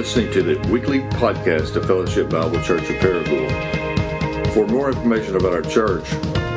[0.00, 4.54] listening to the weekly podcast of Fellowship Bible Church of Paragould.
[4.54, 6.06] For more information about our church,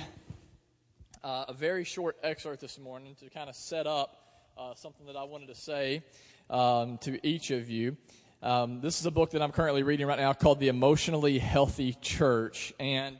[1.23, 4.15] uh, a very short excerpt this morning to kind of set up
[4.59, 6.03] uh, something that I wanted to say
[6.51, 7.97] um, to each of you.
[8.43, 11.97] Um, this is a book that I'm currently reading right now called The Emotionally Healthy
[11.99, 12.75] Church.
[12.79, 13.17] And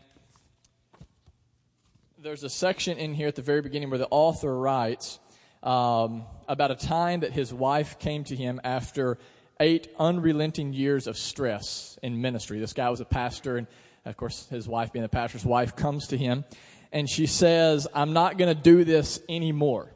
[2.21, 5.19] there's a section in here at the very beginning where the author writes
[5.63, 9.17] um, about a time that his wife came to him after
[9.61, 12.59] eight unrelenting years of stress in ministry.
[12.59, 13.67] This guy was a pastor, and
[14.05, 16.43] of course, his wife, being a pastor's wife, comes to him
[16.91, 19.93] and she says, I'm not going to do this anymore.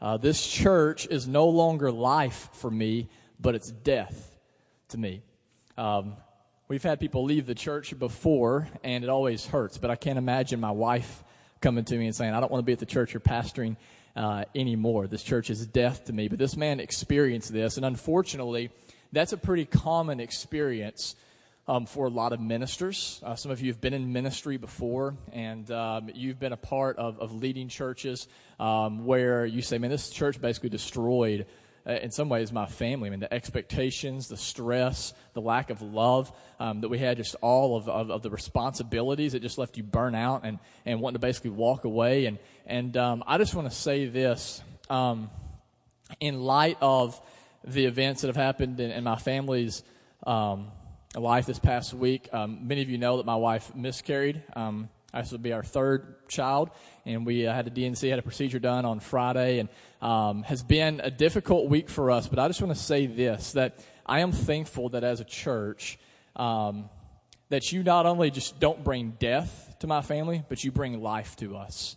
[0.00, 3.08] Uh, this church is no longer life for me,
[3.38, 4.38] but it's death
[4.88, 5.22] to me.
[5.76, 6.16] Um,
[6.68, 10.60] we've had people leave the church before, and it always hurts, but I can't imagine
[10.60, 11.24] my wife
[11.62, 13.76] coming to me and saying, I don't want to be at the church you're pastoring
[14.14, 15.06] uh, anymore.
[15.06, 16.28] This church is death to me.
[16.28, 18.70] But this man experienced this, and unfortunately,
[19.12, 21.16] that's a pretty common experience
[21.68, 23.20] um, for a lot of ministers.
[23.24, 26.98] Uh, some of you have been in ministry before, and um, you've been a part
[26.98, 28.26] of, of leading churches
[28.58, 31.46] um, where you say, man, this church basically destroyed
[31.86, 33.08] uh, in some ways my family.
[33.08, 37.34] I mean, the expectations, the stress, the lack of love um, that we had, just
[37.40, 41.14] all of, of, of, the responsibilities that just left you burn out and, and wanting
[41.14, 42.26] to basically walk away.
[42.26, 45.30] And, and um, I just want to say this um,
[46.20, 47.20] in light of
[47.64, 49.82] the events that have happened in, in my family's
[50.26, 50.68] um,
[51.16, 52.28] life this past week.
[52.32, 54.42] Um, many of you know that my wife miscarried.
[55.14, 56.70] This will be our third child,
[57.04, 59.68] and we uh, had a D&C, had a procedure done on Friday, and
[60.00, 62.28] um, has been a difficult week for us.
[62.28, 65.98] But I just want to say this: that I am thankful that as a church,
[66.34, 66.88] um,
[67.50, 71.36] that you not only just don't bring death to my family, but you bring life
[71.36, 71.96] to us,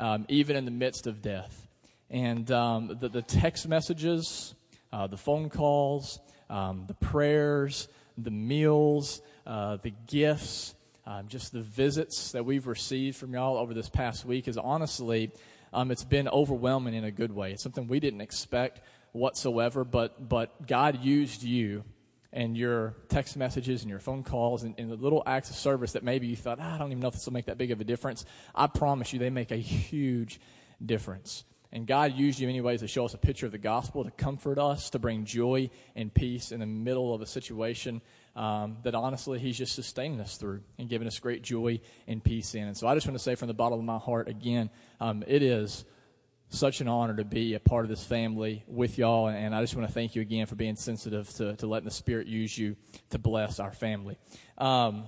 [0.00, 1.68] um, even in the midst of death.
[2.10, 4.54] And um, the, the, text messages,
[4.92, 7.88] uh, the phone calls, um, the prayers,
[8.18, 10.74] the meals, uh, the gifts
[11.06, 15.30] um, just the visits that we've received from y'all over this past week is honestly,
[15.72, 17.52] um, it's been overwhelming in a good way.
[17.52, 18.80] It's something we didn't expect
[19.12, 21.84] whatsoever, but, but God used you
[22.32, 25.92] and your text messages and your phone calls and, and, the little acts of service
[25.92, 27.70] that maybe you thought, ah, I don't even know if this will make that big
[27.70, 28.24] of a difference.
[28.54, 30.40] I promise you, they make a huge
[30.84, 31.44] difference.
[31.72, 34.58] And God used you anyways to show us a picture of the gospel, to comfort
[34.58, 38.02] us, to bring joy and peace in the middle of a situation
[38.36, 42.54] um, that honestly He's just sustaining us through and giving us great joy and peace
[42.54, 42.64] in.
[42.64, 44.70] And so I just want to say from the bottom of my heart again,
[45.00, 45.84] um, it is
[46.48, 49.28] such an honor to be a part of this family with y'all.
[49.28, 51.94] And I just want to thank you again for being sensitive to, to letting the
[51.94, 52.76] Spirit use you
[53.10, 54.16] to bless our family.
[54.58, 55.04] Um,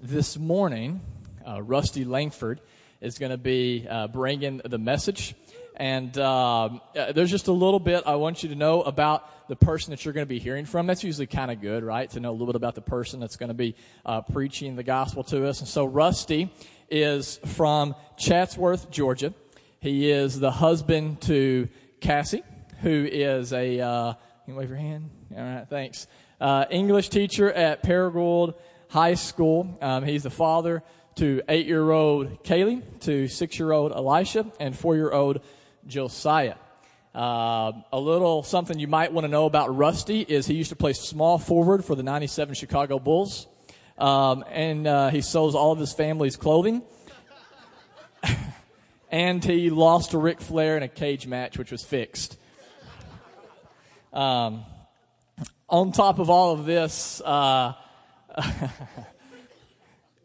[0.00, 1.00] this morning,
[1.46, 2.60] uh, Rusty Langford
[3.00, 5.34] is going to be uh, bringing the message.
[5.76, 9.66] And um, uh, there's just a little bit I want you to know about the
[9.66, 10.86] person that you're going to be hearing from.
[10.86, 12.08] That's usually kind of good, right?
[12.12, 13.76] To know a little bit about the person that's going to be
[14.06, 15.60] uh, preaching the gospel to us.
[15.60, 16.50] And so Rusty
[16.88, 19.34] is from Chatsworth, Georgia.
[19.78, 21.68] He is the husband to
[22.00, 22.42] Cassie,
[22.80, 24.14] who is a, uh,
[24.46, 25.10] you wave your hand?
[25.36, 26.06] All right, thanks.
[26.40, 28.54] Uh, English teacher at Paragould
[28.88, 29.76] High School.
[29.82, 30.82] Um, he's the father
[31.16, 35.40] to eight year old Kaylee, to six year old Elisha, and four year old
[35.86, 36.54] Josiah.
[37.14, 40.76] Uh, a little something you might want to know about Rusty is he used to
[40.76, 43.46] play small forward for the 97 Chicago Bulls.
[43.98, 46.82] Um, and uh, he sews all of his family's clothing.
[49.10, 52.38] and he lost to Ric Flair in a cage match, which was fixed.
[54.12, 54.64] Um,
[55.68, 57.74] on top of all of this, uh,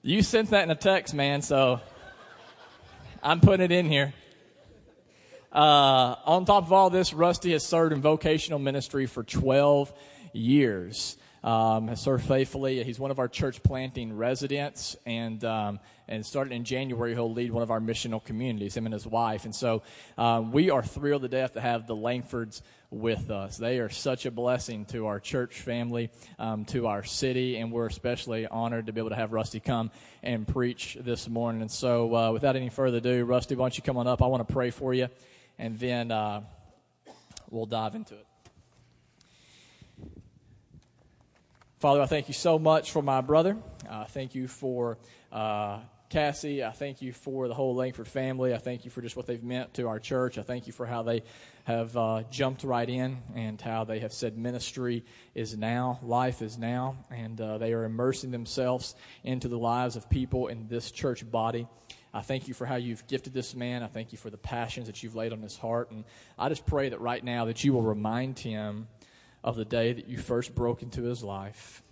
[0.02, 1.82] you sent that in a text, man, so
[3.22, 4.14] I'm putting it in here.
[5.52, 9.94] Uh, on top of all this, Rusty has served in vocational ministry for 12
[10.34, 11.18] years.
[11.44, 12.84] Um, has served faithfully.
[12.84, 17.52] He's one of our church planting residents, and um, and starting in January, he'll lead
[17.52, 18.76] one of our missional communities.
[18.76, 19.84] Him and his wife, and so
[20.18, 23.56] um, we are thrilled to death to have the Langfords with us.
[23.56, 26.10] They are such a blessing to our church family,
[26.40, 29.92] um, to our city, and we're especially honored to be able to have Rusty come
[30.24, 31.62] and preach this morning.
[31.62, 34.22] And so, uh, without any further ado, Rusty, why don't you come on up?
[34.22, 35.08] I want to pray for you
[35.60, 36.42] and then uh,
[37.50, 38.26] we'll dive into it.
[41.80, 43.56] Father, I thank you so much for my brother.
[43.88, 44.98] Uh, thank you for
[45.32, 46.64] uh, Cassie.
[46.64, 48.54] I thank you for the whole Langford family.
[48.54, 50.38] I thank you for just what they've meant to our church.
[50.38, 51.22] I thank you for how they
[51.66, 55.04] have uh, jumped right in and how they have said ministry
[55.36, 60.10] is now, life is now, and uh, they are immersing themselves into the lives of
[60.10, 61.68] people in this church body.
[62.14, 63.84] I thank you for how you've gifted this man.
[63.84, 65.92] I thank you for the passions that you've laid on his heart.
[65.92, 66.04] And
[66.38, 68.88] I just pray that right now that you will remind him
[69.44, 71.84] of the day that you first broke into his life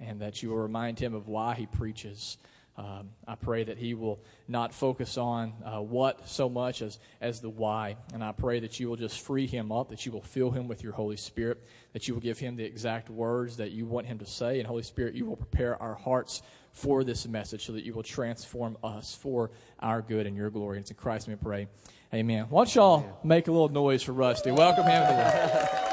[0.00, 2.38] and that you will remind him of why he preaches.
[2.76, 4.18] Um, I pray that he will
[4.48, 7.96] not focus on uh, what so much as, as the why.
[8.12, 10.66] And I pray that you will just free him up, that you will fill him
[10.66, 11.62] with your Holy Spirit,
[11.92, 14.58] that you will give him the exact words that you want him to say.
[14.58, 16.42] And Holy Spirit, you will prepare our hearts
[16.74, 19.50] for this message so that you will transform us for
[19.80, 20.76] our good and your glory.
[20.76, 21.68] And it's in Christ we pray.
[22.12, 22.46] Amen.
[22.50, 24.50] Why don't y'all make a little noise for Rusty?
[24.50, 25.84] Welcome him to the.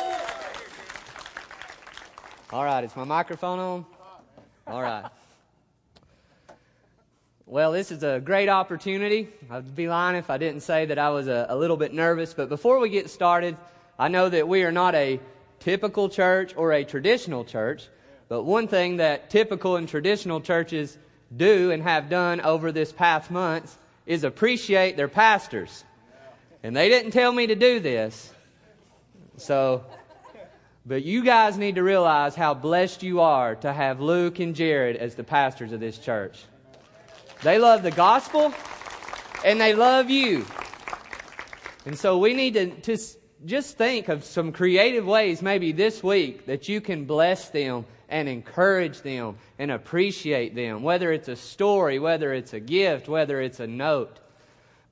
[2.56, 3.86] All right, is my microphone on?
[4.68, 5.06] All right.
[7.45, 9.30] Well, this is a great opportunity.
[9.50, 12.33] I'd be lying if I didn't say that I was a, a, little bit nervous.
[12.33, 13.56] But before we get started,
[14.00, 15.19] I know that we are not a
[15.60, 17.88] typical church or a traditional church.
[18.31, 20.98] But one thing that typical and traditional churches
[21.36, 25.83] do and have done over this past month is appreciate their pastors.
[26.63, 28.31] And they didn't tell me to do this.
[29.36, 29.83] So,
[30.86, 34.95] but you guys need to realize how blessed you are to have Luke and Jared
[34.95, 36.42] as the pastors of this church.
[37.44, 38.54] They love the gospel
[39.44, 40.45] and they love you.
[41.86, 42.98] And so we need to, to
[43.44, 48.27] just think of some creative ways maybe this week that you can bless them and
[48.27, 53.61] encourage them and appreciate them, whether it's a story, whether it's a gift, whether it's
[53.61, 54.19] a note.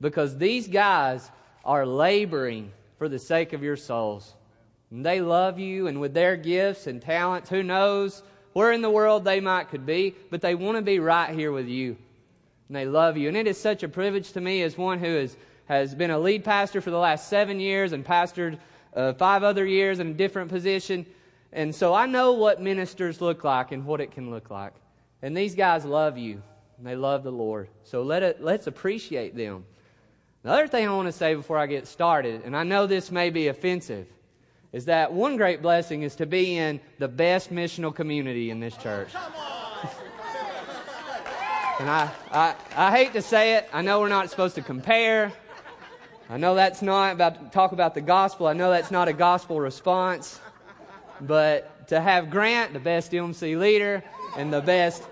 [0.00, 1.30] Because these guys
[1.64, 4.34] are laboring for the sake of your souls.
[4.90, 8.22] And they love you, and with their gifts and talents, who knows
[8.54, 11.52] where in the world they might could be, but they want to be right here
[11.52, 11.96] with you.
[12.68, 13.28] And they love you.
[13.28, 15.36] And it is such a privilege to me as one who is,
[15.66, 18.58] has been a lead pastor for the last seven years and pastored
[18.96, 21.06] uh, five other years in a different position
[21.52, 24.72] and so I know what ministers look like and what it can look like.
[25.22, 26.42] And these guys love you,
[26.78, 27.68] and they love the Lord.
[27.84, 29.64] So let it, let's appreciate them.
[30.42, 33.10] The other thing I want to say before I get started, and I know this
[33.10, 34.06] may be offensive,
[34.72, 38.76] is that one great blessing is to be in the best missional community in this
[38.76, 39.08] church.
[41.80, 43.68] and I, I, I hate to say it.
[43.72, 45.32] I know we're not supposed to compare.
[46.30, 48.46] I know that's not about talk about the gospel.
[48.46, 50.40] I know that's not a gospel response.
[51.20, 54.02] But to have Grant, the best MC leader,
[54.36, 55.02] and the best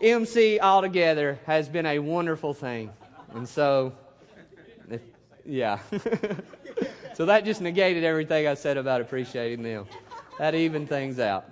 [0.00, 2.90] MC altogether has been a wonderful thing.
[3.34, 3.92] And so,
[4.88, 5.00] if,
[5.44, 5.78] yeah.
[7.14, 9.86] so that just negated everything I said about appreciating them.
[10.38, 11.44] That evened things out.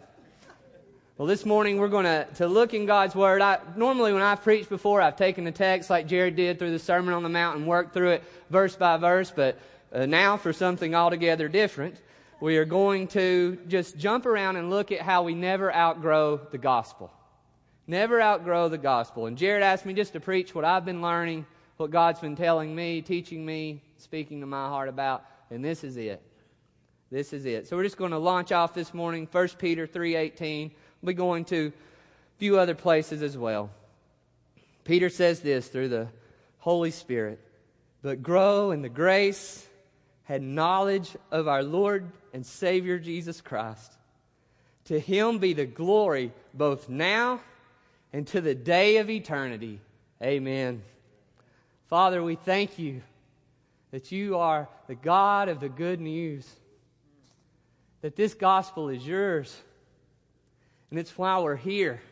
[1.18, 3.42] Well, this morning we're going to, to look in God's Word.
[3.42, 6.78] I, normally, when I've preached before, I've taken the text like Jared did through the
[6.78, 9.32] Sermon on the Mount and worked through it verse by verse.
[9.34, 9.58] But
[9.92, 11.96] uh, now, for something altogether different,
[12.40, 16.58] we are going to just jump around and look at how we never outgrow the
[16.58, 17.11] gospel.
[17.87, 19.26] Never outgrow the gospel.
[19.26, 21.46] And Jared asked me just to preach what I've been learning,
[21.79, 25.96] what God's been telling me, teaching me, speaking to my heart about, and this is
[25.96, 26.23] it.
[27.11, 27.67] This is it.
[27.67, 30.70] So we're just going to launch off this morning, 1 Peter 3:18.
[31.00, 33.70] We'll be going to a few other places as well.
[34.84, 36.08] Peter says this through the
[36.58, 37.41] Holy Spirit,
[38.02, 39.68] but grow in the grace
[40.28, 43.92] and knowledge of our Lord and Savior Jesus Christ.
[44.86, 47.40] To him be the glory both now
[48.12, 49.80] and to the day of eternity.
[50.22, 50.82] Amen.
[51.88, 53.03] Father, we thank you
[53.91, 56.46] that you are the God of the good news,
[58.03, 59.56] that this gospel is yours,
[60.91, 62.03] and it's why we're here.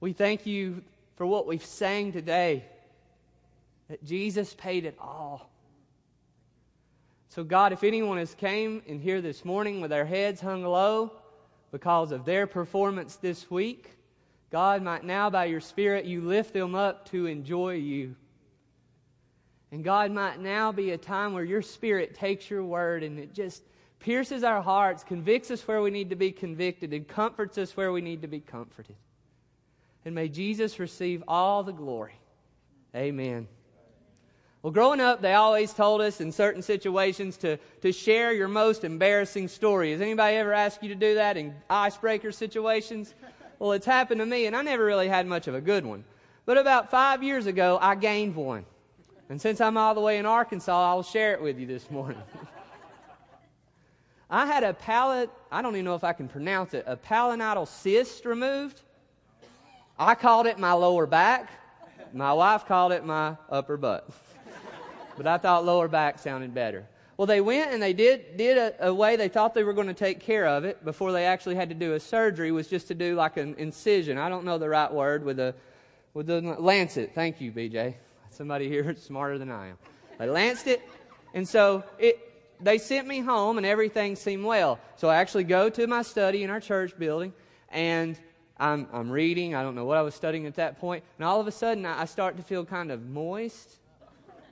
[0.00, 0.82] We thank you
[1.16, 2.64] for what we've sang today,
[3.88, 5.50] that Jesus paid it all.
[7.38, 11.12] So, God, if anyone has came in here this morning with their heads hung low
[11.70, 13.92] because of their performance this week,
[14.50, 18.16] God, might now by your Spirit you lift them up to enjoy you.
[19.70, 23.34] And God, might now be a time where your Spirit takes your word and it
[23.34, 23.62] just
[24.00, 27.92] pierces our hearts, convicts us where we need to be convicted, and comforts us where
[27.92, 28.96] we need to be comforted.
[30.04, 32.18] And may Jesus receive all the glory.
[32.96, 33.46] Amen.
[34.68, 38.84] Well, growing up, they always told us in certain situations to, to share your most
[38.84, 39.92] embarrassing story.
[39.92, 43.14] Has anybody ever asked you to do that in icebreaker situations?
[43.58, 46.04] Well, it's happened to me, and I never really had much of a good one.
[46.44, 48.66] But about five years ago, I gained one.
[49.30, 52.20] And since I'm all the way in Arkansas, I'll share it with you this morning.
[54.28, 57.64] I had a palate, I don't even know if I can pronounce it, a palatal
[57.64, 58.82] cyst removed.
[59.98, 61.48] I called it my lower back.
[62.12, 64.10] My wife called it my upper butt
[65.18, 66.86] but I thought lower back sounded better.
[67.18, 69.88] Well, they went and they did, did a, a way they thought they were going
[69.88, 72.86] to take care of it before they actually had to do a surgery, was just
[72.88, 74.18] to do like an incision.
[74.18, 75.52] I don't know the right word with a,
[76.14, 77.12] with the Lancet.
[77.16, 77.96] Thank you, BJ.
[78.30, 79.78] Somebody here smarter than I am.
[80.18, 80.80] They lanced it,
[81.34, 82.24] and so it.
[82.60, 84.80] They sent me home, and everything seemed well.
[84.96, 87.32] So I actually go to my study in our church building,
[87.68, 88.18] and
[88.58, 89.54] I'm, I'm reading.
[89.54, 91.86] I don't know what I was studying at that point, and all of a sudden
[91.86, 93.77] I start to feel kind of moist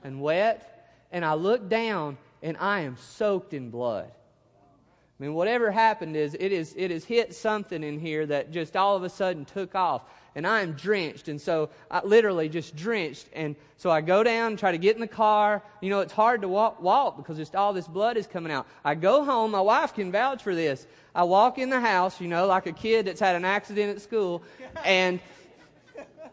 [0.07, 4.09] and wet, and I look down, and I am soaked in blood.
[4.09, 8.75] I mean, whatever happened is it is it has hit something in here that just
[8.75, 10.03] all of a sudden took off
[10.37, 11.29] and I am drenched.
[11.29, 13.27] And so I literally just drenched.
[13.33, 15.63] And so I go down, and try to get in the car.
[15.81, 18.67] You know, it's hard to walk, walk because just all this blood is coming out.
[18.85, 19.49] I go home.
[19.49, 20.85] My wife can vouch for this.
[21.15, 24.01] I walk in the house, you know, like a kid that's had an accident at
[24.01, 24.43] school.
[24.85, 25.19] And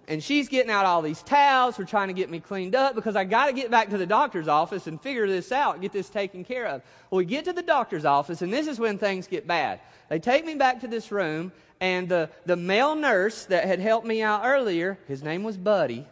[0.09, 1.79] and she's getting out all these towels.
[1.79, 4.07] We're trying to get me cleaned up because I got to get back to the
[4.07, 6.83] doctor's office and figure this out, get this taken care of.
[7.11, 9.81] Well, we get to the doctor's office, and this is when things get bad.
[10.09, 14.07] They take me back to this room, and the, the male nurse that had helped
[14.07, 16.07] me out earlier, his name was Buddy.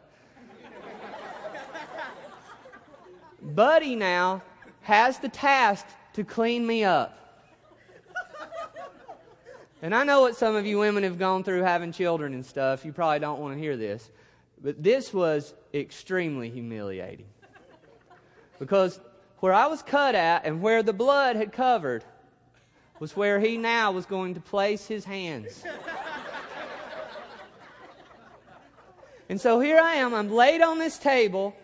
[3.43, 4.43] Buddy now
[4.83, 7.32] has the task to clean me up.
[9.83, 12.85] And I know what some of you women have gone through having children and stuff.
[12.85, 14.09] You probably don't want to hear this.
[14.63, 17.27] But this was extremely humiliating.
[18.61, 19.01] Because
[19.41, 22.05] where I was cut at and where the blood had covered
[23.01, 25.65] was where he now was going to place his hands.
[29.29, 31.57] and so here I am, I'm laid on this table,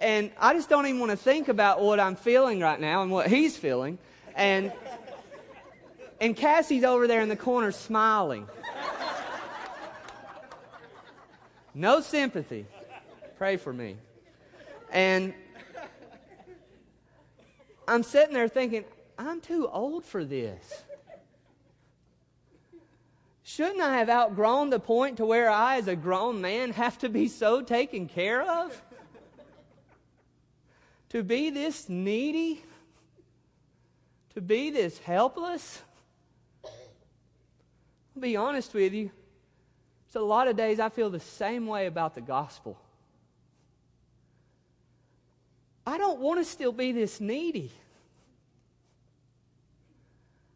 [0.00, 3.10] and I just don't even want to think about what I'm feeling right now and
[3.10, 3.98] what he's feeling.
[4.34, 4.72] And
[6.20, 8.46] and Cassie's over there in the corner smiling.
[11.74, 12.66] No sympathy.
[13.36, 13.96] Pray for me.
[14.90, 15.32] And
[17.86, 18.84] I'm sitting there thinking,
[19.18, 20.82] I'm too old for this.
[23.42, 27.08] Shouldn't I have outgrown the point to where I, as a grown man, have to
[27.08, 28.82] be so taken care of?
[31.10, 32.62] To be this needy?
[34.34, 35.80] To be this helpless?
[38.18, 39.12] I'll be honest with you.
[40.08, 42.76] So a lot of days I feel the same way about the gospel.
[45.86, 47.70] I don't want to still be this needy.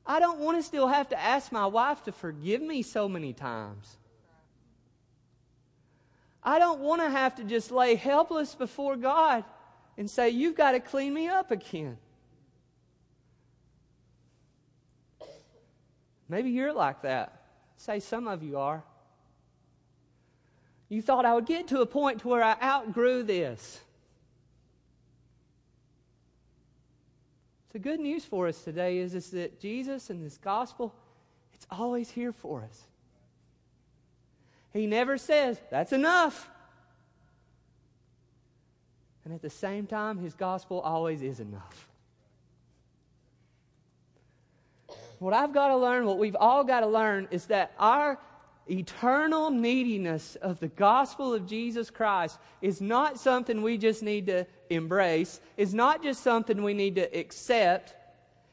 [0.05, 3.33] I don't want to still have to ask my wife to forgive me so many
[3.33, 3.97] times.
[6.43, 9.45] I don't want to have to just lay helpless before God
[9.97, 11.97] and say, You've got to clean me up again.
[16.29, 17.42] Maybe you're like that.
[17.83, 18.85] Say, some of you are.
[20.89, 23.81] You thought I would get to a point to where I outgrew this.
[27.73, 30.95] The good news for us today is, is that Jesus and this gospel,
[31.55, 32.83] it's always here for us.
[34.73, 36.49] He never says, that's enough.
[39.25, 41.89] And at the same time, his gospel always is enough.
[45.23, 48.19] What I've got to learn, what we've all got to learn, is that our
[48.71, 54.47] eternal neediness of the gospel of Jesus Christ is not something we just need to
[54.71, 57.95] embrace, it's not just something we need to accept,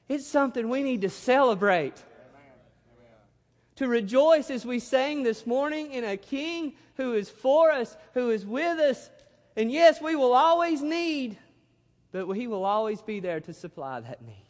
[0.07, 2.03] it's something we need to celebrate.
[3.77, 8.29] To rejoice as we sang this morning in a King who is for us, who
[8.29, 9.09] is with us.
[9.55, 11.37] And yes, we will always need,
[12.11, 14.48] but He will always be there to supply that need.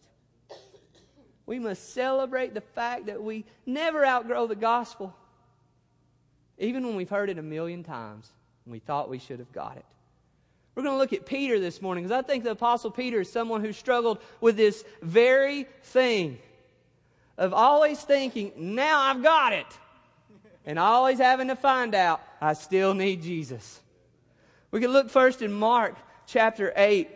[1.49, 5.15] We must celebrate the fact that we never outgrow the gospel,
[6.59, 8.31] even when we've heard it a million times
[8.65, 9.85] and we thought we should have got it.
[10.75, 13.31] We're going to look at Peter this morning because I think the Apostle Peter is
[13.31, 16.37] someone who struggled with this very thing
[17.35, 19.79] of always thinking, now I've got it.
[20.67, 23.79] And always having to find out, I still need Jesus.
[24.69, 25.95] We can look first in Mark
[26.27, 27.09] chapter 8.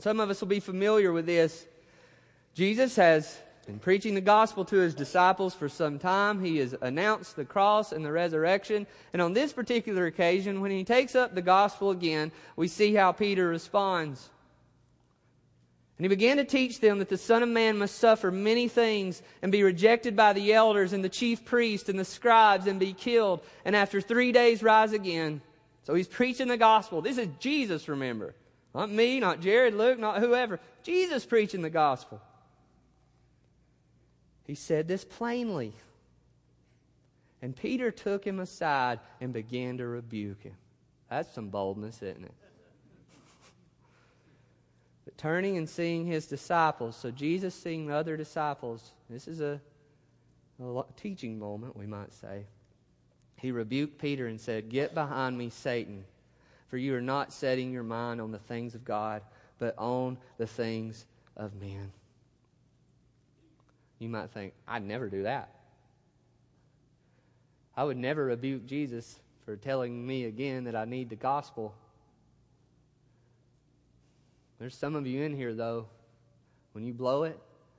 [0.00, 1.66] Some of us will be familiar with this.
[2.54, 6.42] Jesus has been preaching the gospel to his disciples for some time.
[6.42, 8.86] He has announced the cross and the resurrection.
[9.12, 13.12] And on this particular occasion, when he takes up the gospel again, we see how
[13.12, 14.28] Peter responds.
[15.98, 19.22] And he began to teach them that the Son of Man must suffer many things
[19.42, 22.94] and be rejected by the elders and the chief priests and the scribes and be
[22.94, 25.42] killed, and after three days rise again.
[25.82, 27.02] So he's preaching the gospel.
[27.02, 28.34] This is Jesus, remember.
[28.74, 30.58] Not me, not Jared, Luke, not whoever.
[30.82, 32.20] Jesus preaching the gospel.
[34.50, 35.72] He said this plainly.
[37.40, 40.56] And Peter took him aside and began to rebuke him.
[41.08, 42.34] That's some boldness, isn't it?
[45.04, 49.60] but turning and seeing his disciples, so Jesus seeing the other disciples, this is a,
[50.60, 52.44] a teaching moment, we might say.
[53.36, 56.04] he rebuked Peter and said, Get behind me, Satan,
[56.66, 59.22] for you are not setting your mind on the things of God,
[59.60, 61.92] but on the things of men.
[64.00, 65.54] You might think, I'd never do that.
[67.76, 71.74] I would never rebuke Jesus for telling me again that I need the gospel.
[74.58, 75.86] There's some of you in here, though,
[76.72, 77.38] when you blow it,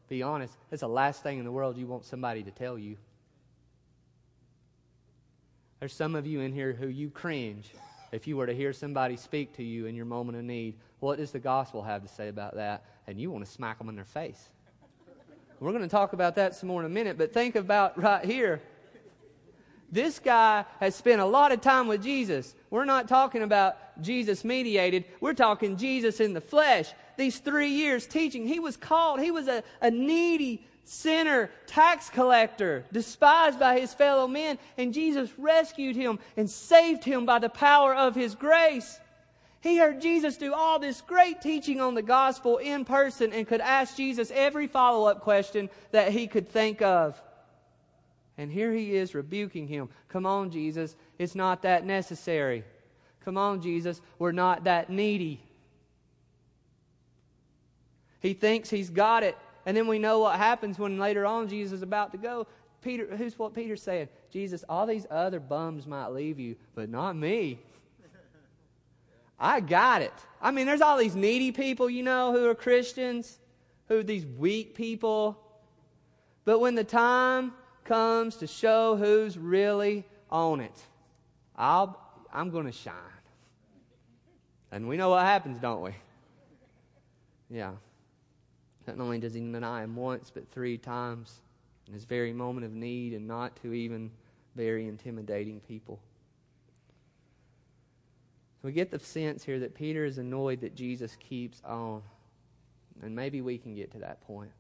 [0.10, 2.98] be honest, that's the last thing in the world you want somebody to tell you.
[5.80, 7.72] There's some of you in here who you cringe
[8.12, 10.76] if you were to hear somebody speak to you in your moment of need.
[11.00, 12.84] What does the gospel have to say about that?
[13.08, 14.50] And you want to smack them in their face.
[15.62, 18.26] We're going to talk about that some more in a minute, but think about right
[18.26, 18.62] here.
[19.92, 22.56] This guy has spent a lot of time with Jesus.
[22.72, 26.92] We're not talking about Jesus mediated, we're talking Jesus in the flesh.
[27.18, 32.86] These three years teaching, he was called, he was a, a needy sinner, tax collector,
[32.92, 37.94] despised by his fellow men, and Jesus rescued him and saved him by the power
[37.94, 39.00] of his grace.
[39.62, 43.62] He heard Jesus do all this great teaching on the gospel in person and could
[43.62, 47.22] ask Jesus every follow up question that he could think of.
[48.38, 49.90] And here he is rebuking him.
[50.10, 52.64] Come on, Jesus, it's not that necessary.
[53.24, 55.40] Come on, Jesus, we're not that needy.
[58.20, 59.38] He thinks he's got it.
[59.66, 62.48] And then we know what happens when later on Jesus is about to go.
[62.82, 64.10] Peter, who's what Peter's saying?
[64.32, 67.60] Jesus, all these other bums might leave you, but not me.
[69.42, 70.14] I got it.
[70.40, 73.40] I mean, there's all these needy people, you know, who are Christians,
[73.88, 75.42] who are these weak people.
[76.46, 77.52] But when the time
[77.84, 80.80] comes to show who's really on it,
[81.56, 82.00] I'll,
[82.32, 82.94] I'm going to shine.
[84.72, 85.92] And we know what happens, don't we?
[87.50, 87.72] Yeah.
[88.86, 91.42] Not only does he deny him once, but three times
[91.88, 94.12] in his very moment of need, and not to even
[94.56, 96.00] very intimidating people.
[98.64, 102.04] We get the sense here that Peter is annoyed that Jesus keeps on.
[103.02, 104.52] And maybe we can get to that point.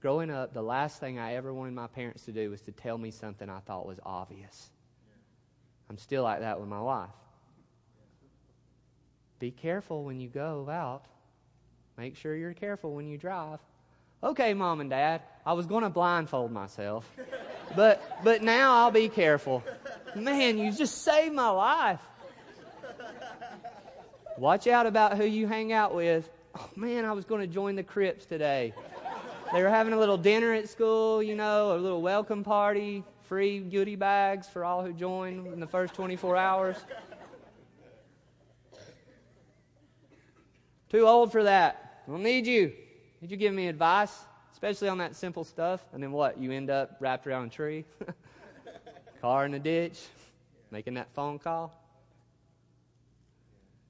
[0.00, 2.96] Growing up, the last thing I ever wanted my parents to do was to tell
[2.96, 4.70] me something I thought was obvious.
[5.90, 7.10] I'm still like that with my wife.
[9.38, 11.04] Be careful when you go out.
[11.98, 13.60] Make sure you're careful when you drive.
[14.24, 17.10] Okay, mom and dad, I was going to blindfold myself.
[17.74, 19.64] But but now I'll be careful.
[20.14, 22.00] Man, you just saved my life.
[24.38, 26.30] Watch out about who you hang out with.
[26.58, 28.72] Oh man, I was going to join the Crips today.
[29.52, 33.58] They were having a little dinner at school, you know, a little welcome party, free
[33.58, 36.76] goodie bags for all who join in the first 24 hours.
[40.88, 42.02] Too old for that.
[42.06, 42.72] I don't need you.
[43.20, 44.18] Did you give me advice?
[44.52, 45.84] Especially on that simple stuff.
[45.92, 46.38] And then what?
[46.38, 47.84] You end up wrapped around a tree,
[49.20, 50.00] car in a ditch,
[50.70, 51.81] making that phone call.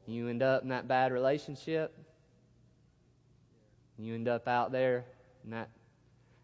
[0.07, 1.97] You end up in that bad relationship.
[3.99, 5.05] You end up out there
[5.45, 5.69] in that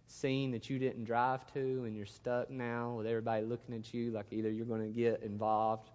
[0.07, 4.11] scene that you didn't drive to, and you're stuck now with everybody looking at you
[4.11, 5.91] like either you're going to get involved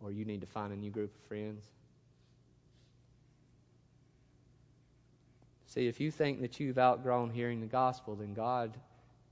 [0.00, 1.64] or you need to find a new group of friends.
[5.66, 8.76] See, if you think that you've outgrown hearing the gospel, then God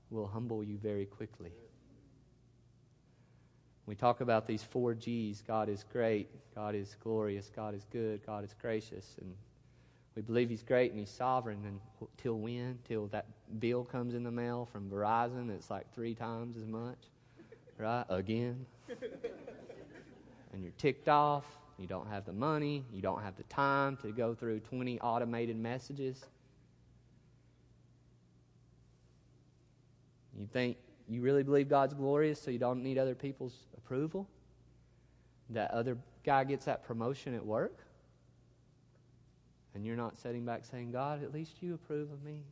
[0.09, 1.51] will humble you very quickly.
[3.87, 8.23] We talk about these four G's God is great, God is glorious, God is good,
[8.25, 9.15] God is gracious.
[9.21, 9.33] And
[10.15, 11.63] we believe He's great and He's sovereign.
[11.65, 11.79] And
[12.17, 12.77] till when?
[12.87, 13.25] Till that
[13.59, 16.99] bill comes in the mail from Verizon It's like three times as much,
[17.79, 18.05] right?
[18.09, 18.65] Again.
[20.53, 21.45] and you're ticked off
[21.77, 22.83] you don't have the money.
[22.91, 26.25] You don't have the time to go through 20 automated messages.
[30.37, 34.27] You think you really believe God's glorious so you don't need other people's approval?
[35.51, 37.79] That other guy gets that promotion at work?
[39.73, 42.43] And you're not sitting back saying, God, at least you approve of me.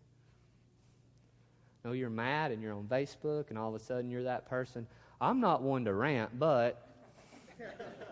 [1.84, 4.88] No, you're mad and you're on Facebook and all of a sudden you're that person.
[5.20, 6.88] I'm not one to rant, but.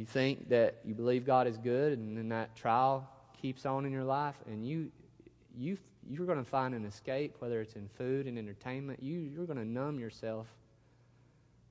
[0.00, 3.06] You think that you believe God is good, and then that trial
[3.42, 4.90] keeps on in your life, and you,
[5.54, 5.76] you,
[6.08, 9.02] you're going to find an escape, whether it's in food and entertainment.
[9.02, 10.46] You, you're going to numb yourself,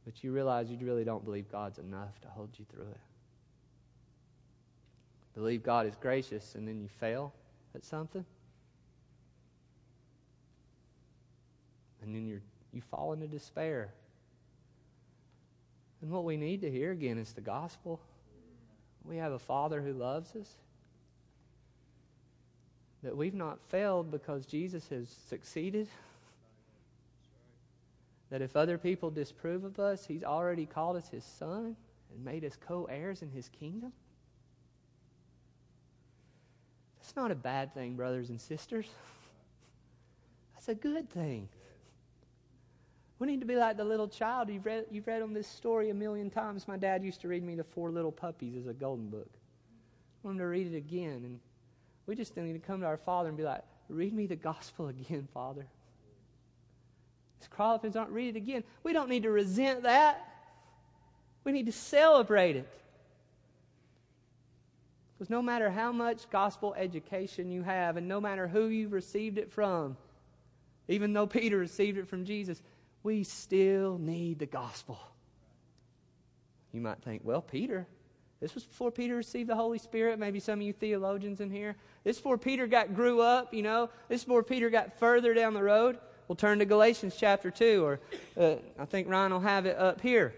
[0.05, 2.99] but you realize you really don't believe God's enough to hold you through it.
[5.35, 7.33] Believe God is gracious, and then you fail
[7.75, 8.25] at something,
[12.01, 12.41] and then you
[12.73, 13.89] you fall into despair.
[16.01, 17.99] And what we need to hear again is the gospel.
[19.03, 20.55] We have a Father who loves us.
[23.03, 25.87] That we've not failed because Jesus has succeeded.
[28.29, 31.75] that if other people disprove of us, He's already called us His Son
[32.13, 33.93] and made us co heirs in His kingdom?
[36.99, 38.85] That's not a bad thing, brothers and sisters.
[40.53, 41.49] That's a good thing.
[43.17, 44.49] We need to be like the little child.
[44.49, 46.67] You've read, you've read on this story a million times.
[46.67, 49.29] My dad used to read me The Four Little Puppies as a golden book.
[49.33, 51.21] I want him to read it again.
[51.25, 51.39] And
[52.09, 54.87] we just need to come to our Father and be like, read me the gospel
[54.89, 55.67] again, Father.
[57.39, 58.63] These Crowlifans aren't read it again.
[58.83, 60.27] We don't need to resent that.
[61.43, 62.67] We need to celebrate it.
[65.13, 69.37] Because no matter how much gospel education you have, and no matter who you've received
[69.37, 69.95] it from,
[70.87, 72.59] even though Peter received it from Jesus,
[73.03, 74.99] we still need the gospel.
[76.73, 77.85] You might think, well, Peter,
[78.41, 80.17] this was before Peter received the Holy Spirit.
[80.17, 81.75] Maybe some of you theologians in here.
[82.03, 83.89] This before Peter got grew up, you know.
[84.07, 85.97] This before Peter got further down the road.
[86.27, 87.99] We'll turn to Galatians chapter 2, or
[88.37, 90.33] uh, I think Ryan will have it up here.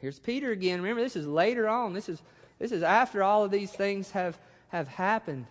[0.00, 0.82] Here's Peter again.
[0.82, 1.94] Remember, this is later on.
[1.94, 2.20] This is,
[2.58, 5.46] this is after all of these things have, have happened.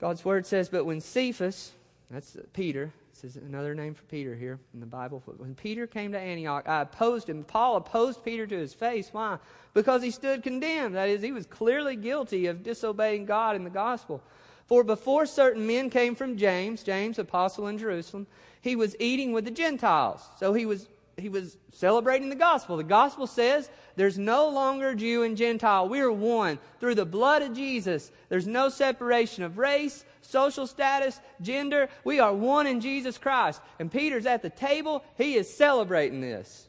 [0.00, 1.72] God's word says, But when Cephas,
[2.10, 5.22] that's Peter, this is another name for Peter here in the Bible.
[5.38, 7.42] When Peter came to Antioch, I opposed him.
[7.42, 9.08] Paul opposed Peter to his face.
[9.12, 9.38] Why?
[9.74, 10.94] Because he stood condemned.
[10.94, 14.22] That is, he was clearly guilty of disobeying God in the gospel.
[14.66, 18.26] For before certain men came from James, James, apostle in Jerusalem,
[18.60, 20.22] he was eating with the Gentiles.
[20.38, 22.76] So he was he was celebrating the gospel.
[22.76, 25.88] The gospel says there's no longer Jew and Gentile.
[25.88, 28.10] We are one through the blood of Jesus.
[28.28, 31.88] There's no separation of race, social status, gender.
[32.04, 33.60] We are one in Jesus Christ.
[33.78, 35.04] And Peter's at the table.
[35.16, 36.68] He is celebrating this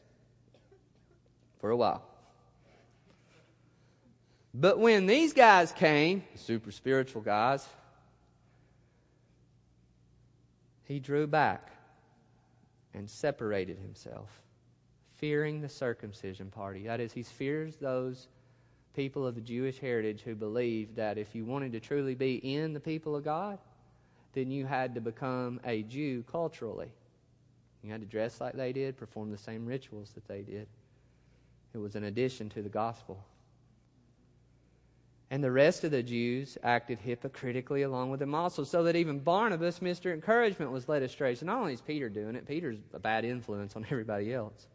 [1.60, 2.02] for a while.
[4.52, 7.66] But when these guys came, super spiritual guys,
[10.84, 11.70] he drew back
[12.94, 14.42] and separated himself,
[15.14, 16.84] fearing the circumcision party.
[16.84, 18.28] That is, he fears those
[18.94, 22.72] people of the Jewish heritage who believed that if you wanted to truly be in
[22.72, 23.58] the people of God,
[24.32, 26.92] then you had to become a Jew culturally.
[27.82, 30.66] You had to dress like they did, perform the same rituals that they did.
[31.72, 33.24] It was an addition to the gospel.
[35.32, 39.20] And the rest of the Jews acted hypocritically along with them also, so that even
[39.20, 40.12] Barnabas, Mr.
[40.12, 41.36] Encouragement, was led astray.
[41.36, 44.66] So not only is Peter doing it, Peter's a bad influence on everybody else.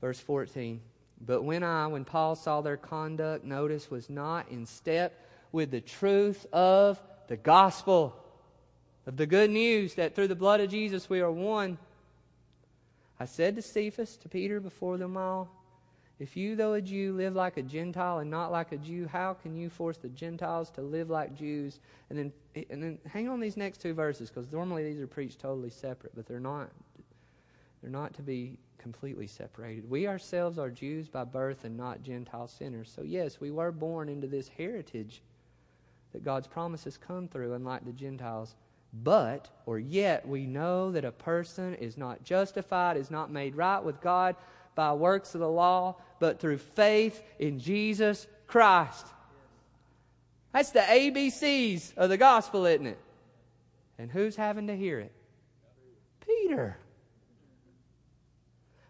[0.00, 0.80] Verse 14.
[1.24, 5.22] But when I, when Paul saw their conduct, notice, was not in step
[5.52, 8.16] with the truth of the gospel,
[9.06, 11.78] of the good news that through the blood of Jesus we are one,
[13.18, 15.48] I said to Cephas, to Peter before them all,
[16.18, 19.34] if you, though a Jew, live like a Gentile and not like a Jew, how
[19.34, 21.78] can you force the Gentiles to live like Jews?
[22.08, 22.32] And then,
[22.70, 26.14] and then hang on these next two verses because normally these are preached totally separate,
[26.14, 26.70] but they're not.
[27.82, 29.88] They're not to be completely separated.
[29.90, 32.90] We ourselves are Jews by birth and not Gentile sinners.
[32.94, 35.22] So, yes, we were born into this heritage
[36.12, 38.54] that God's promises come through, unlike the Gentiles.
[39.02, 43.82] But, or yet, we know that a person is not justified, is not made right
[43.82, 44.34] with God
[44.76, 49.06] by works of the law, but through faith in Jesus Christ.
[50.52, 52.98] That's the ABCs of the gospel, isn't it?
[53.98, 55.12] And who's having to hear it?
[56.24, 56.78] Peter.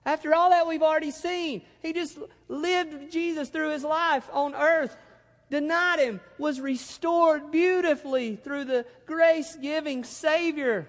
[0.05, 2.19] After all that we've already seen, he just
[2.49, 4.97] lived Jesus through his life on earth,
[5.51, 10.87] denied him, was restored beautifully through the grace giving Savior.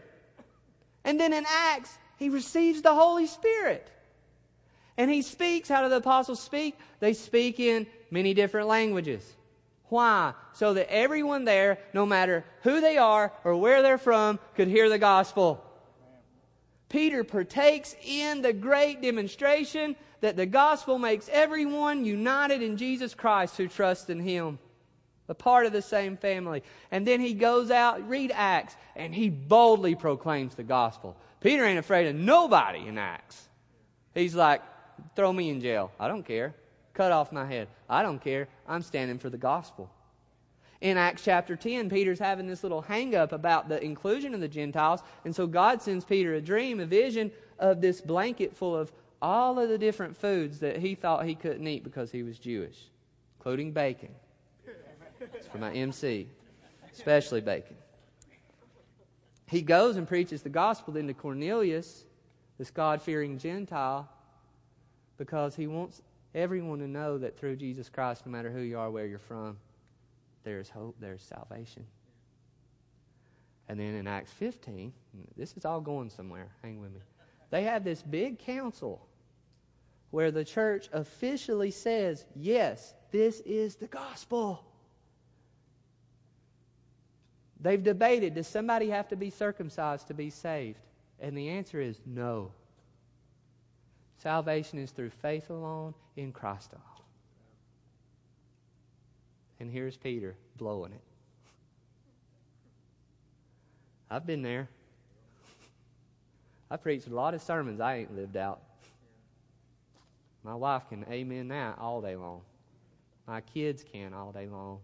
[1.04, 3.90] And then in Acts, he receives the Holy Spirit.
[4.98, 5.70] And he speaks.
[5.70, 6.78] How do the apostles speak?
[7.00, 9.24] They speak in many different languages.
[9.90, 10.34] Why?
[10.54, 14.90] So that everyone there, no matter who they are or where they're from, could hear
[14.90, 15.64] the gospel.
[16.90, 23.58] Peter partakes in the great demonstration that the gospel makes everyone united in Jesus Christ
[23.58, 24.58] who trusts in him.
[25.30, 26.64] A part of the same family.
[26.90, 31.18] And then he goes out, read Acts, and he boldly proclaims the gospel.
[31.42, 33.48] Peter ain't afraid of nobody in Acts.
[34.16, 34.62] He's like,
[35.16, 35.92] Throw me in jail.
[36.00, 36.56] I don't care.
[36.94, 37.68] Cut off my head.
[37.90, 38.48] I don't care.
[38.68, 39.90] I'm standing for the gospel.
[40.82, 44.48] In Acts chapter 10, Peter's having this little hang up about the inclusion of the
[44.48, 45.02] Gentiles.
[45.26, 49.58] And so God sends Peter a dream, a vision of this blanket full of all
[49.58, 52.78] of the different foods that he thought he couldn't eat because he was Jewish,
[53.40, 54.10] including bacon.
[55.34, 56.28] It's for my MC,
[56.94, 57.76] especially bacon.
[59.48, 62.06] He goes and preaches the gospel then to Cornelius,
[62.60, 64.08] this God fearing Gentile,
[65.17, 66.01] because he wants
[66.36, 69.58] everyone to know that through Jesus Christ, no matter who you are, where you're from,
[70.43, 71.86] there is hope, there is salvation.
[73.67, 74.93] And then in Acts 15,
[75.36, 76.47] this is all going somewhere.
[76.62, 77.01] Hang with me.
[77.49, 79.06] They have this big council
[80.12, 84.63] where the church officially says, yes, this is the gospel.
[87.60, 90.80] They've debated does somebody have to be circumcised to be saved?
[91.19, 92.51] And the answer is no.
[94.17, 96.84] Salvation is through faith alone in Christ alone.
[99.60, 101.01] And here's Peter blowing it.
[104.12, 104.69] I've been there.
[106.71, 108.62] I preached a lot of sermons I ain't lived out.
[110.43, 112.41] My wife can amen that all day long.
[113.27, 114.80] My kids can all day long.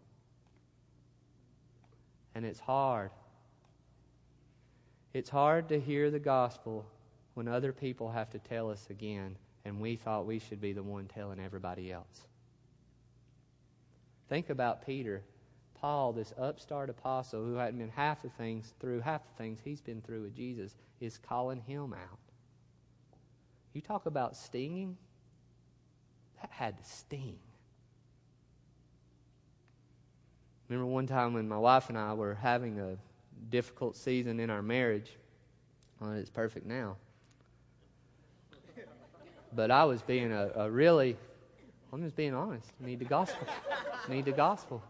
[2.35, 3.11] And it's hard.
[5.13, 6.85] It's hard to hear the gospel
[7.33, 10.83] when other people have to tell us again, and we thought we should be the
[10.83, 12.27] one telling everybody else.
[14.29, 15.23] Think about Peter.
[15.75, 19.81] Paul, this upstart apostle who hadn't been half the things through half the things he's
[19.81, 22.19] been through with Jesus, is calling him out.
[23.73, 24.97] You talk about stinging?
[26.41, 27.37] That had to sting.
[30.69, 32.97] Remember one time when my wife and I were having a
[33.49, 35.11] difficult season in our marriage?
[35.99, 36.97] Well, it's perfect now.
[39.55, 41.17] But I was being a, a really,
[41.91, 42.67] I'm just being honest.
[42.79, 43.47] Need the gospel.
[44.09, 44.83] Need the gospel.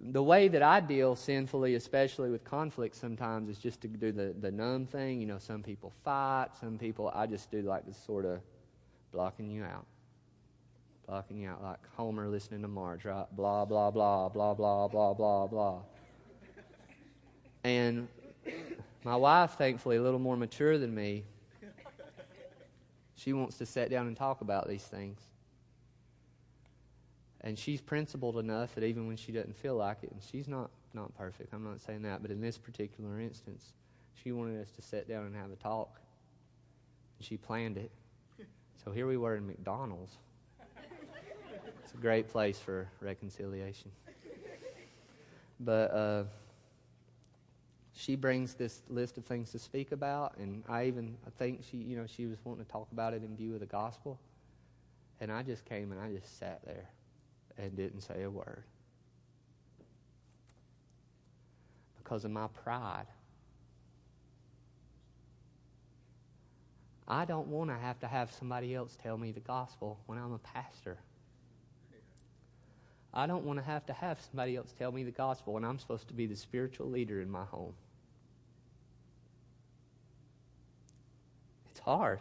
[0.00, 4.34] The way that I deal sinfully, especially with conflict sometimes, is just to do the,
[4.40, 5.20] the numb thing.
[5.20, 8.40] You know, some people fight, some people, I just do like this sort of
[9.12, 9.86] blocking you out
[11.08, 13.24] blocking you out like Homer listening to Marge, right?
[13.34, 15.78] Blah, blah, blah, blah, blah, blah, blah, blah.
[17.64, 18.08] And
[19.04, 21.24] my wife, thankfully, a little more mature than me,
[23.18, 25.20] she wants to sit down and talk about these things.
[27.42, 30.70] And she's principled enough that even when she doesn't feel like it, and she's not,
[30.94, 33.72] not perfect, I'm not saying that, but in this particular instance,
[34.22, 36.00] she wanted us to sit down and have a talk.
[37.18, 37.90] And she planned it.
[38.84, 40.16] So here we were in McDonald's
[41.88, 43.90] it's a great place for reconciliation.
[45.58, 46.24] But uh,
[47.98, 51.78] she brings this list of things to speak about, and I even I think she,
[51.78, 54.20] you know, she was wanting to talk about it in view of the gospel.
[55.20, 56.88] And I just came and I just sat there
[57.58, 58.62] and didn't say a word
[61.96, 63.06] because of my pride.
[67.08, 70.34] I don't want to have to have somebody else tell me the gospel when I'm
[70.34, 70.98] a pastor.
[73.12, 75.80] I don't want to have to have somebody else tell me the gospel when I'm
[75.80, 77.72] supposed to be the spiritual leader in my home.
[81.78, 82.18] It's hard.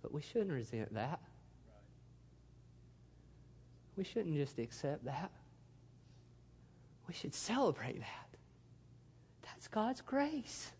[0.00, 1.18] But we shouldn't resent that.
[3.96, 5.32] We shouldn't just accept that.
[7.08, 8.38] We should celebrate that.
[9.42, 10.70] That's God's grace.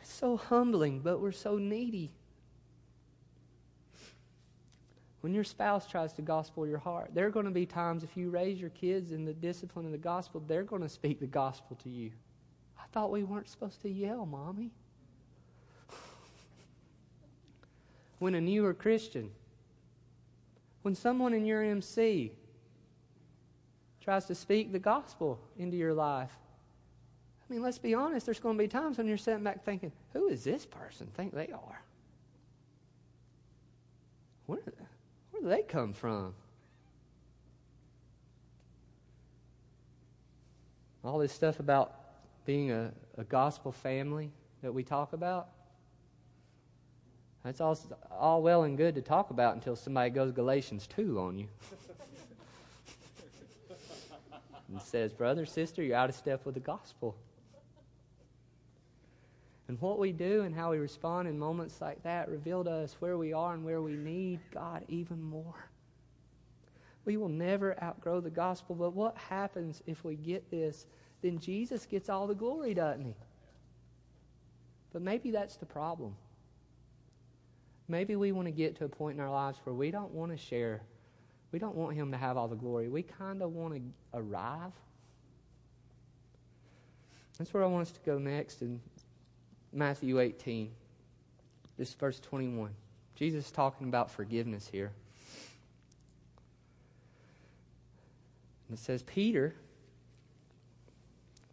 [0.00, 2.12] It's so humbling, but we're so needy.
[5.20, 8.16] When your spouse tries to gospel your heart, there are going to be times if
[8.16, 11.26] you raise your kids in the discipline of the gospel, they're going to speak the
[11.26, 12.12] gospel to you.
[12.86, 14.70] I thought we weren't supposed to yell, Mommy.
[18.18, 19.30] when a newer Christian,
[20.82, 22.32] when someone in your MC
[24.00, 26.30] tries to speak the gospel into your life,
[27.48, 29.92] I mean, let's be honest, there's going to be times when you're sitting back thinking,
[30.12, 31.82] who is this person think they are?
[34.46, 34.60] Where,
[35.30, 36.34] where do they come from?
[41.04, 42.05] All this stuff about
[42.46, 44.30] being a, a gospel family
[44.62, 45.48] that we talk about.
[47.44, 47.78] That's all,
[48.10, 51.48] all well and good to talk about until somebody goes Galatians 2 on you.
[54.68, 57.16] and says, Brother, sister, you're out of step with the gospel.
[59.68, 62.96] And what we do and how we respond in moments like that reveal to us
[63.00, 65.68] where we are and where we need God even more.
[67.04, 70.86] We will never outgrow the gospel, but what happens if we get this?
[71.22, 73.14] Then Jesus gets all the glory, doesn't he?
[74.92, 76.14] But maybe that's the problem.
[77.88, 80.32] Maybe we want to get to a point in our lives where we don't want
[80.32, 80.82] to share.
[81.52, 82.88] We don't want him to have all the glory.
[82.88, 83.82] We kind of want to
[84.14, 84.72] arrive.
[87.38, 88.62] That's where I want us to go next.
[88.62, 88.80] in
[89.72, 90.70] Matthew 18,
[91.76, 92.70] this verse 21.
[93.14, 94.92] Jesus is talking about forgiveness here.
[98.68, 99.54] And it says, Peter,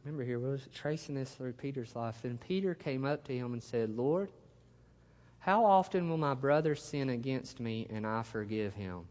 [0.04, 2.20] remember here, we're tracing this through Peter's life.
[2.22, 4.30] Then Peter came up to him and said, Lord,
[5.40, 9.02] how often will my brother sin against me and I forgive him?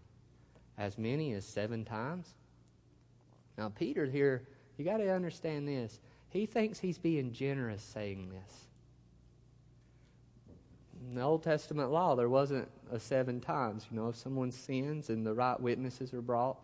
[0.77, 2.35] As many as seven times?
[3.57, 6.01] Now, Peter here, you got to understand this.
[6.31, 8.67] He thinks he's being generous saying this.
[11.09, 13.87] In the Old Testament law, there wasn't a seven times.
[13.91, 16.59] You know, if someone sins and the right witnesses are brought,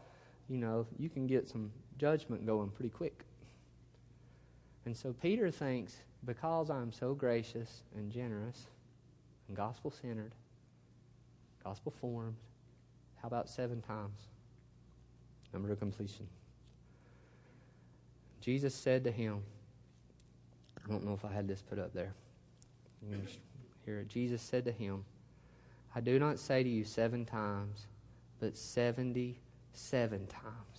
[0.48, 3.24] you know, you can get some judgment going pretty quick.
[4.84, 8.66] And so Peter thinks, because I'm so gracious and generous
[9.46, 10.32] and gospel centered,
[11.62, 12.36] gospel formed,
[13.20, 14.18] how about seven times?
[15.52, 16.26] Number of completion.
[18.40, 19.42] Jesus said to him,
[20.76, 22.14] I don't know if I had this put up there.
[23.84, 25.04] Here, Jesus said to him,
[25.94, 27.86] I do not say to you seven times,
[28.40, 30.77] but seventy-seven times.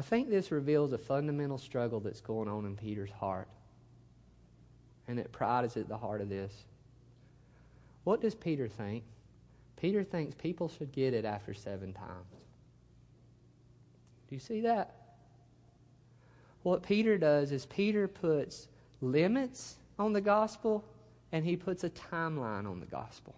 [0.00, 3.48] I think this reveals a fundamental struggle that's going on in Peter's heart.
[5.06, 6.54] And that pride is at the heart of this.
[8.04, 9.04] What does Peter think?
[9.76, 12.32] Peter thinks people should get it after seven times.
[14.30, 14.94] Do you see that?
[16.62, 18.68] What Peter does is Peter puts
[19.02, 20.82] limits on the gospel
[21.30, 23.34] and he puts a timeline on the gospel.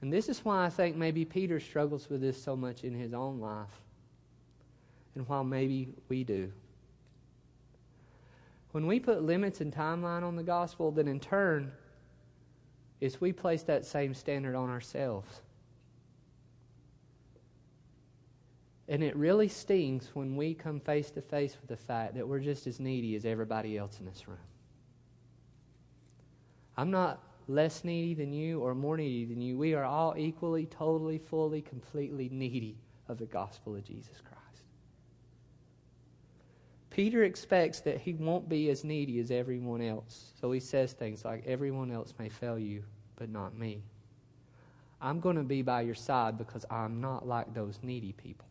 [0.00, 3.14] And this is why I think maybe Peter struggles with this so much in his
[3.14, 3.80] own life,
[5.14, 6.52] and why maybe we do.
[8.72, 11.72] When we put limits and timeline on the gospel, then in turn,
[13.00, 15.42] is we place that same standard on ourselves.
[18.88, 22.40] And it really stings when we come face to face with the fact that we're
[22.40, 24.36] just as needy as everybody else in this room.
[26.76, 29.56] I'm not less needy than you or more needy than you.
[29.58, 32.76] We are all equally, totally, fully, completely needy
[33.08, 34.34] of the gospel of Jesus Christ.
[36.90, 40.32] Peter expects that he won't be as needy as everyone else.
[40.40, 42.84] So he says things like, Everyone else may fail you,
[43.16, 43.82] but not me.
[45.00, 48.46] I'm going to be by your side because I'm not like those needy people.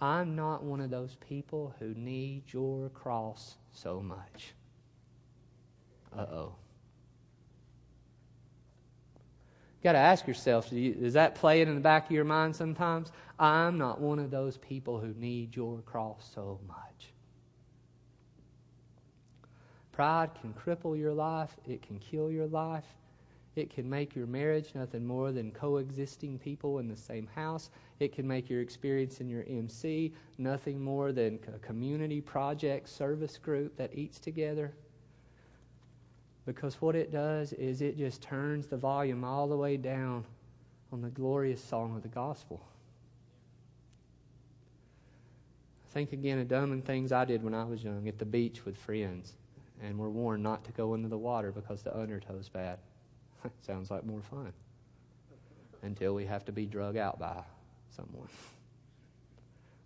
[0.00, 4.52] I'm not one of those people who need your cross so much.
[6.16, 6.54] Uh oh.
[9.82, 13.12] Got to ask yourself does that play it in the back of your mind sometimes?
[13.38, 17.12] I'm not one of those people who need your cross so much.
[19.92, 22.84] Pride can cripple your life, it can kill your life,
[23.56, 27.70] it can make your marriage nothing more than coexisting people in the same house.
[27.98, 33.38] It can make your experience in your MC nothing more than a community project service
[33.38, 34.74] group that eats together.
[36.46, 40.24] Because what it does is it just turns the volume all the way down
[40.92, 42.64] on the glorious song of the gospel.
[45.90, 48.76] Think again of dumb things I did when I was young at the beach with
[48.76, 49.32] friends,
[49.82, 52.78] and were warned not to go into the water because the undertow's bad.
[53.62, 54.52] Sounds like more fun.
[55.82, 57.42] Until we have to be drug out by
[57.94, 58.28] someone.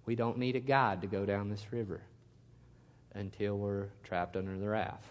[0.07, 2.01] We don't need a guide to go down this river
[3.15, 5.05] until we're trapped under the raft.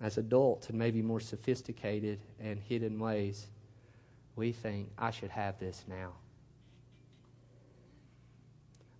[0.00, 3.46] As adults in maybe more sophisticated and hidden ways,
[4.36, 6.12] we think, I should have this now.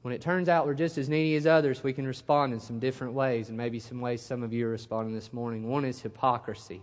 [0.03, 2.79] When it turns out we're just as needy as others, we can respond in some
[2.79, 5.69] different ways, and maybe some ways some of you are responding this morning.
[5.69, 6.83] One is hypocrisy.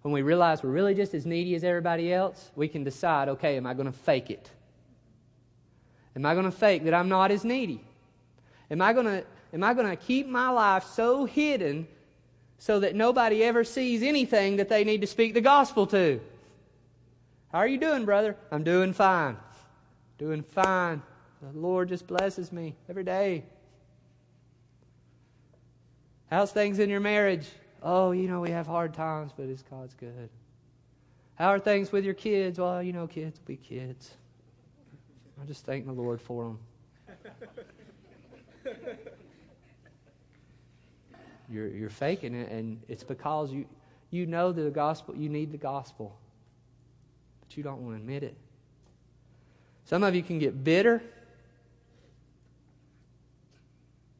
[0.00, 3.56] When we realize we're really just as needy as everybody else, we can decide okay,
[3.56, 4.50] am I going to fake it?
[6.16, 7.84] Am I going to fake that I'm not as needy?
[8.70, 11.86] Am I going to, am I going to keep my life so hidden
[12.62, 16.20] so that nobody ever sees anything that they need to speak the gospel to.
[17.50, 18.36] How are you doing, brother?
[18.52, 19.36] I'm doing fine.
[20.16, 21.02] Doing fine.
[21.42, 23.42] The Lord just blesses me every day.
[26.30, 27.48] How's things in your marriage?
[27.82, 30.28] Oh, you know, we have hard times, but it's God's good.
[31.34, 32.60] How are things with your kids?
[32.60, 34.12] Well, you know, kids will be kids.
[35.42, 36.58] I just thank the Lord for them.
[41.52, 43.66] You're, you're faking it, and it's because you,
[44.10, 46.16] you know the gospel, you need the gospel,
[47.40, 48.36] but you don't want to admit it.
[49.84, 51.02] Some of you can get bitter.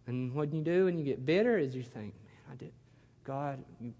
[0.06, 2.72] And what you do when you get bitter is you think, man, I did,
[3.24, 3.94] God, you,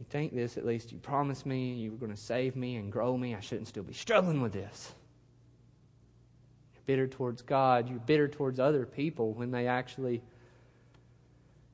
[0.00, 0.90] you think this at least.
[0.90, 3.36] You promised me you were going to save me and grow me.
[3.36, 4.94] I shouldn't still be struggling with this.
[6.74, 7.88] You're bitter towards God.
[7.88, 10.22] You're bitter towards other people when they actually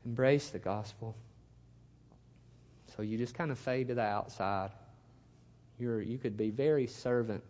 [0.05, 1.16] embrace the gospel.
[2.96, 4.70] So you just kind of fade to the outside.
[5.78, 7.42] You're, you could be very servant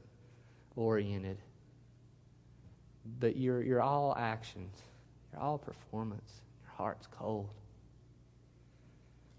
[0.76, 1.38] oriented,
[3.20, 4.82] but you're, you're all actions,
[5.32, 6.40] you're all performance.
[6.62, 7.48] Your heart's cold.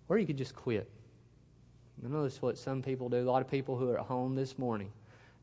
[0.08, 0.90] Or you could just quit.
[2.04, 3.18] I know that's what some people do.
[3.18, 4.92] A lot of people who are at home this morning,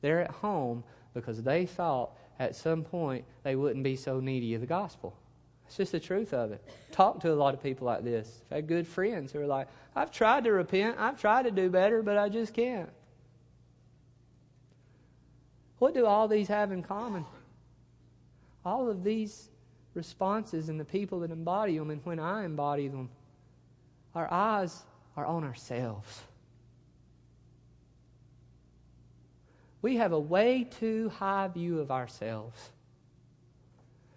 [0.00, 0.82] they're at home
[1.14, 5.16] because they thought at some point they wouldn't be so needy of the gospel.
[5.66, 6.62] It's just the truth of it.
[6.92, 8.42] Talk to a lot of people like this.
[8.50, 11.68] I've had good friends who are like, I've tried to repent, I've tried to do
[11.68, 12.90] better, but I just can't.
[15.78, 17.24] What do all these have in common?
[18.64, 19.50] All of these
[19.94, 23.10] responses and the people that embody them, and when I embody them,
[24.14, 24.82] our eyes
[25.16, 26.22] are on ourselves.
[29.82, 32.70] We have a way too high view of ourselves.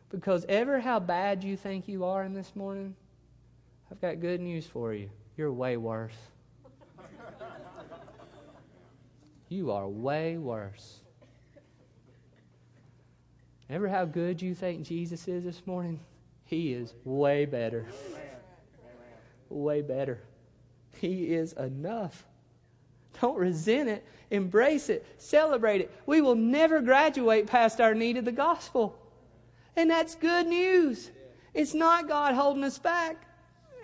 [0.10, 2.96] Because ever how bad you think you are in this morning,
[3.92, 5.10] I've got good news for you.
[5.38, 6.16] You're way worse.
[9.50, 11.00] you are way worse.
[13.70, 16.00] Ever how good you think Jesus is this morning?
[16.46, 17.86] He is way better.
[19.50, 20.20] Way better.
[20.98, 22.26] He is enough.
[23.22, 24.06] Don't resent it.
[24.32, 25.06] Embrace it.
[25.18, 25.92] Celebrate it.
[26.08, 28.99] We will never graduate past our need of the gospel.
[29.80, 31.10] And that's good news.
[31.54, 33.26] It's not God holding us back.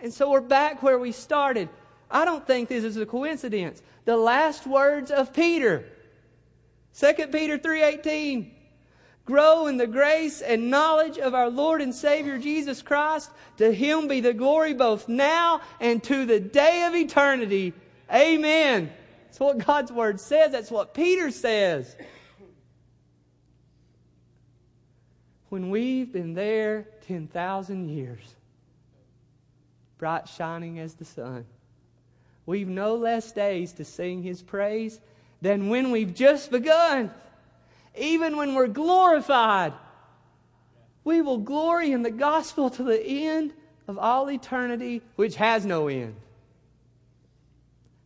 [0.03, 1.69] And so we're back where we started.
[2.11, 3.81] I don't think this is a coincidence.
[4.03, 5.85] The last words of Peter.
[6.99, 8.51] 2 Peter 3:18
[9.23, 13.31] Grow in the grace and knowledge of our Lord and Savior Jesus Christ.
[13.55, 17.71] To him be the glory both now and to the day of eternity.
[18.13, 18.91] Amen.
[19.27, 20.51] That's what God's word says.
[20.51, 21.95] That's what Peter says.
[25.49, 28.35] When we've been there 10,000 years,
[29.97, 31.45] bright shining as the sun.
[32.45, 34.99] We've no less days to sing His praise
[35.41, 37.11] than when we've just begun.
[37.97, 39.73] Even when we're glorified,
[41.03, 43.53] we will glory in the gospel to the end
[43.87, 46.15] of all eternity, which has no end.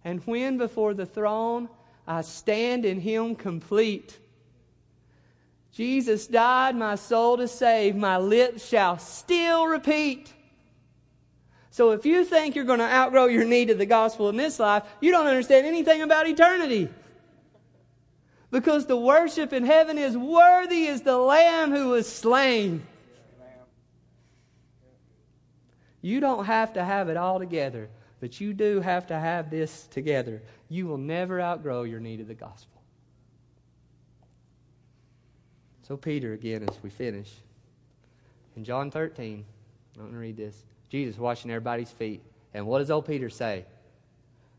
[0.04, 1.70] And when before the throne
[2.08, 4.18] I stand in Him complete,
[5.72, 10.34] Jesus died my soul to save, my lips shall still repeat.
[11.72, 14.60] So if you think you're going to outgrow your need of the gospel in this
[14.60, 16.90] life, you don't understand anything about eternity.
[18.52, 22.86] Because the worship in heaven is worthy is the Lamb who was slain.
[26.02, 27.90] You don't have to have it all together,
[28.20, 30.42] but you do have to have this together.
[30.68, 32.79] You will never outgrow your need of the gospel.
[35.90, 37.32] So, Peter, again, as we finish,
[38.56, 39.44] in John 13,
[39.96, 40.64] I'm going to read this.
[40.88, 42.22] Jesus washing everybody's feet.
[42.54, 43.66] And what does old Peter say?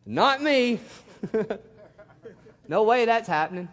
[0.04, 0.80] Not me.
[2.68, 3.68] no way that's happening.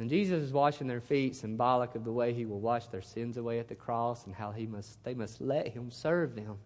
[0.00, 3.36] And Jesus is washing their feet, symbolic of the way he will wash their sins
[3.36, 6.56] away at the cross and how he must, they must let him serve them.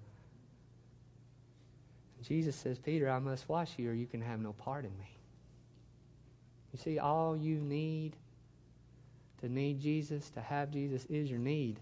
[2.16, 4.98] And Jesus says, Peter, I must wash you or you can have no part in
[4.98, 5.18] me.
[6.72, 8.16] You see, all you need
[9.42, 11.80] to need Jesus, to have Jesus, is your need.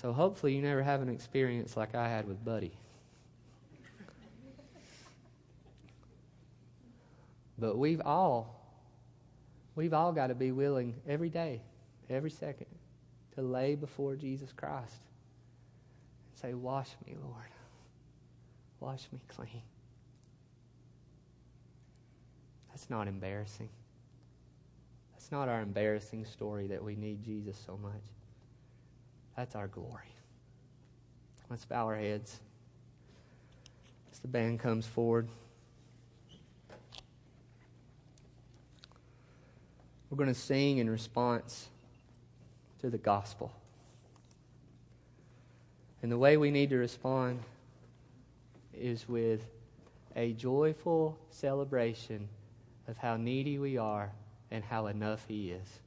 [0.00, 2.72] So hopefully you never have an experience like I had with Buddy.
[7.58, 8.54] But we've all
[9.74, 11.60] we've all got to be willing every day,
[12.08, 12.68] every second
[13.34, 14.94] to lay before Jesus Christ
[16.30, 17.50] and say, "Wash me, Lord.
[18.78, 19.62] Wash me clean."
[22.78, 23.70] That's not embarrassing.
[25.12, 28.04] That's not our embarrassing story that we need Jesus so much.
[29.36, 30.14] That's our glory.
[31.50, 32.38] Let's bow our heads
[34.12, 35.26] as the band comes forward.
[40.08, 41.70] We're going to sing in response
[42.78, 43.50] to the gospel.
[46.00, 47.40] And the way we need to respond
[48.72, 49.44] is with
[50.14, 52.28] a joyful celebration
[52.88, 54.10] of how needy we are
[54.50, 55.80] and how enough He is.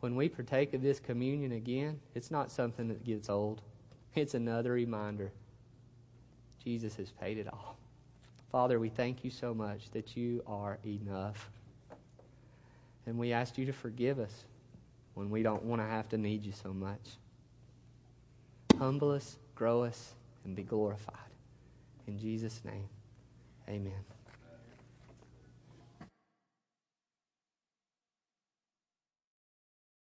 [0.00, 3.62] When we partake of this communion again, it's not something that gets old,
[4.14, 5.32] it's another reminder
[6.62, 7.76] Jesus has paid it all.
[8.50, 11.50] Father, we thank you so much that you are enough.
[13.06, 14.44] And we ask you to forgive us
[15.14, 17.18] when we don't want to have to need you so much.
[18.78, 20.14] Humble us, grow us,
[20.44, 21.14] and be glorified.
[22.06, 22.88] In Jesus' name,
[23.68, 24.15] amen.